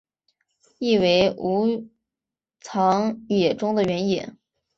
[0.79, 1.87] 意为武
[2.59, 4.35] 藏野中的原野。